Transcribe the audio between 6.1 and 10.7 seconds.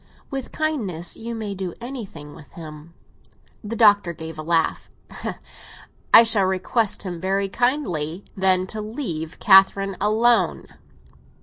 "I shall request him very kindly, then, to leave Catherine alone."